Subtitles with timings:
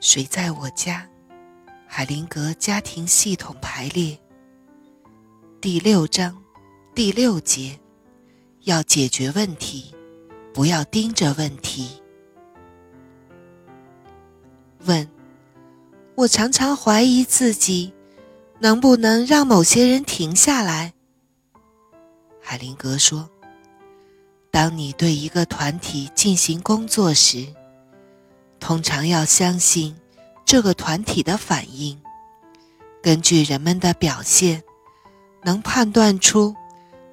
[0.00, 1.06] 谁在我家？
[1.86, 4.18] 海灵格家庭系统排列
[5.60, 6.42] 第六章
[6.94, 7.78] 第六节：
[8.62, 9.94] 要解决问题，
[10.54, 12.00] 不要盯着问题。
[14.86, 15.06] 问：
[16.14, 17.92] 我常常怀疑自己，
[18.58, 20.94] 能不能让某些人停下来？
[22.40, 23.28] 海灵格说：
[24.50, 27.46] 当你对一个团体进行工作时，
[28.60, 29.96] 通常要相信
[30.44, 31.98] 这个团体的反应，
[33.02, 34.62] 根据人们的表现，
[35.42, 36.54] 能判断出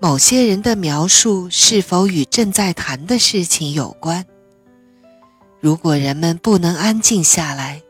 [0.00, 4.26] 某些人的描述是否与正在谈的事情有关。
[5.60, 7.80] 如果人们不能安静下来，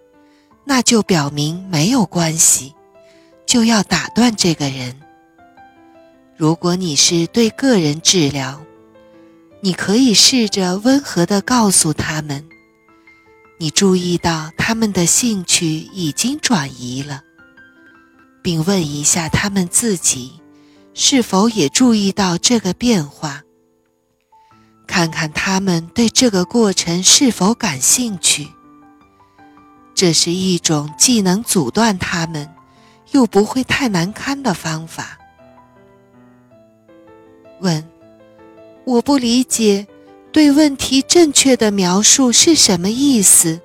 [0.65, 2.74] 那就表明没有关系，
[3.46, 5.01] 就要打断这个人。
[6.37, 8.60] 如果你是对个人治疗，
[9.60, 12.46] 你可以试着温和地告诉他们。
[13.59, 17.23] 你注意到他们的兴趣已经转移了，
[18.43, 20.40] 并问一下他们自己
[20.93, 23.43] 是否也注意到这个变化。
[24.87, 28.49] 看看他们对这个过程是否感兴趣。
[29.95, 32.49] 这是一种既能阻断他们，
[33.12, 35.18] 又不会太难堪的方法。
[37.60, 37.82] 问：
[38.84, 39.87] 我不理解。
[40.37, 43.59] 对问题正确的描述是什么意思？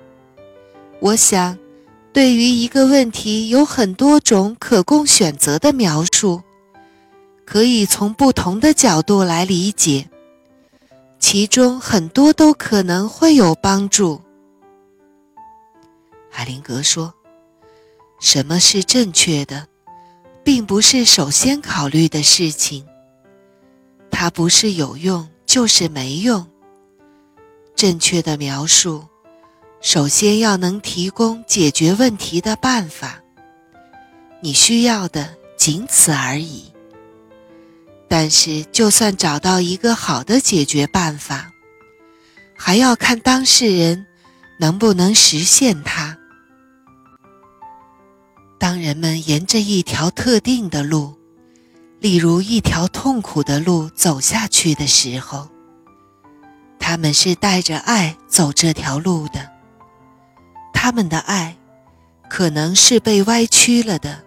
[1.00, 1.58] 我想，
[2.14, 6.42] 对于一个问题有很多种可供选择的描述，
[7.44, 10.08] 可以从不同的角度来理解，
[11.18, 14.22] 其中很多都可能会有帮助。
[16.30, 17.12] 海灵格说
[18.18, 19.68] ：“什么是正确的，
[20.42, 22.86] 并不是首先考虑的事情，
[24.10, 26.46] 它不是有用就是没用。”
[27.74, 29.04] 正确的描述，
[29.80, 33.20] 首先要能提供解决问题的办法。
[34.40, 36.72] 你需要的仅此而已。
[38.08, 41.50] 但是，就算找到一个好的解决办法，
[42.56, 44.06] 还要看当事人
[44.58, 46.18] 能不能实现它。
[48.58, 51.16] 当人们沿着一条特定的路，
[52.00, 55.48] 例如一条痛苦的路走下去的时候，
[56.84, 59.48] 他们是带着爱走这条路的，
[60.74, 61.56] 他们的爱
[62.28, 64.24] 可能是被歪曲了的，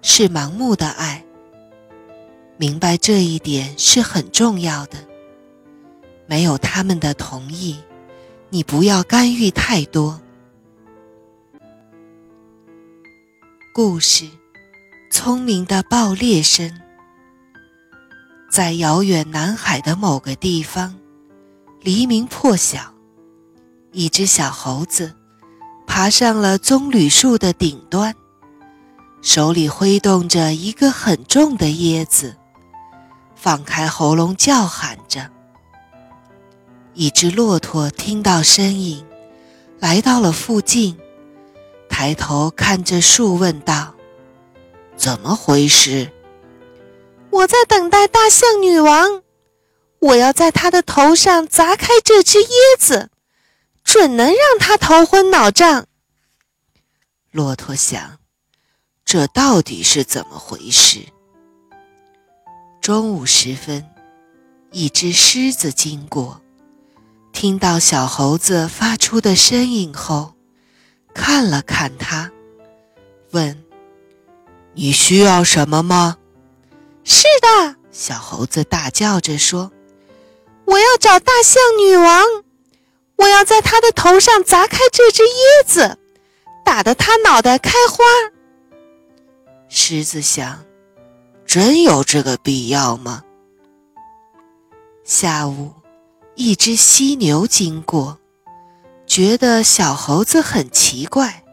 [0.00, 1.24] 是盲目的爱。
[2.56, 4.96] 明白这一点是很重要的。
[6.26, 7.76] 没有他们的同意，
[8.48, 10.20] 你不要干预太多。
[13.74, 14.24] 故事：
[15.10, 16.80] 聪明的爆裂声，
[18.50, 20.94] 在遥远南海的某个地方。
[21.80, 22.80] 黎明破晓，
[23.92, 25.14] 一只小猴子
[25.86, 28.12] 爬上了棕榈树的顶端，
[29.22, 32.34] 手里挥动着一个很重的椰子，
[33.36, 35.30] 放开喉咙叫喊着。
[36.94, 39.06] 一只骆驼听到声音，
[39.78, 40.98] 来到了附近，
[41.88, 43.94] 抬头看着树，问道
[44.96, 46.10] ：“怎么回事
[47.30, 49.22] ？”“我在等待大象女王。”
[50.00, 53.10] 我要在他的头上砸开这只椰子，
[53.82, 55.86] 准能让他头昏脑胀。
[57.32, 58.18] 骆驼想，
[59.04, 61.00] 这到底是怎么回事？
[62.80, 63.84] 中午时分，
[64.70, 66.40] 一只狮子经过，
[67.32, 70.34] 听到小猴子发出的声音后，
[71.12, 72.30] 看了看他，
[73.32, 73.64] 问
[74.74, 76.18] ：“你需要什么吗
[77.04, 79.72] ？”“是的！”小猴子大叫着说。
[80.68, 82.44] 我要找大象女王，
[83.16, 85.96] 我要在她的头上砸开这只椰子，
[86.62, 88.04] 打得她脑袋开花。
[89.70, 90.62] 狮子想：
[91.46, 93.22] 真有这个必要吗？
[95.04, 95.72] 下午，
[96.34, 98.18] 一只犀牛经过，
[99.06, 101.44] 觉得小猴子很奇怪，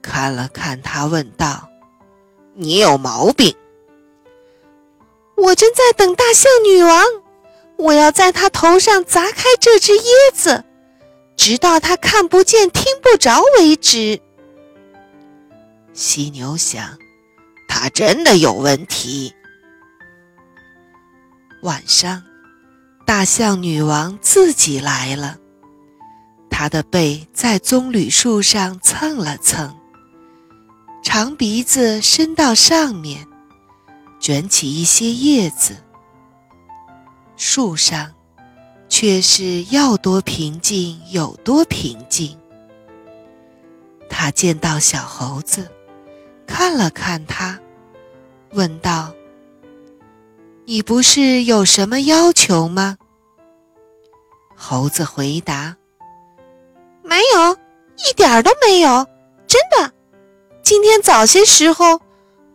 [0.00, 1.68] 看了看他，问道
[2.54, 3.52] ：“你有毛病？”
[5.36, 7.04] 我正在等大象女王。
[7.82, 10.64] 我要在他头上砸开这只椰子，
[11.36, 14.20] 直到他看不见、听不着为止。
[15.92, 16.96] 犀牛想，
[17.68, 19.34] 他真的有问题。
[21.62, 22.22] 晚上，
[23.04, 25.36] 大象女王自己来了，
[26.48, 29.76] 她的背在棕榈树上蹭了蹭，
[31.02, 33.26] 长鼻子伸到上面，
[34.20, 35.76] 卷起一些叶子。
[37.44, 38.14] 树上，
[38.88, 42.38] 却是要多平静有多平静。
[44.08, 45.68] 他见到小猴子，
[46.46, 47.58] 看了看他，
[48.52, 49.12] 问道
[50.66, 52.96] ：“你不是有什么要求吗？”
[54.54, 55.76] 猴子回答
[57.02, 57.56] ：“没有，
[58.08, 59.04] 一点都没有，
[59.48, 59.92] 真的。
[60.62, 62.00] 今天早些时候，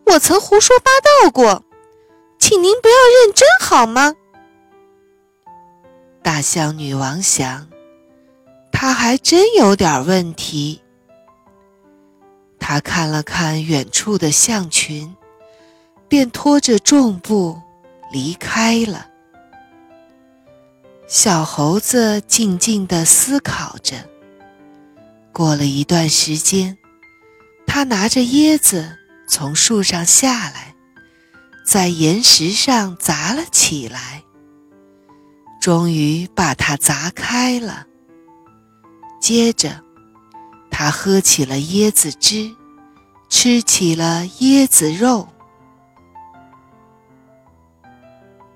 [0.06, 0.90] 我曾胡说八
[1.22, 1.62] 道过，
[2.38, 4.14] 请您不要认真好吗？”
[6.22, 7.68] 大象女王想，
[8.70, 10.82] 他还真有点问题。
[12.58, 15.16] 他看了看远处的象群，
[16.08, 17.60] 便拖着重步
[18.12, 19.08] 离开了。
[21.06, 23.96] 小猴子静静地思考着。
[25.32, 26.76] 过了一段时间，
[27.66, 28.98] 他拿着椰子
[29.28, 30.74] 从树上下来，
[31.64, 34.22] 在岩石上砸了起来。
[35.68, 37.84] 终于把它砸开了。
[39.20, 39.84] 接着，
[40.70, 42.50] 他喝起了椰子汁，
[43.28, 45.28] 吃起了椰子肉。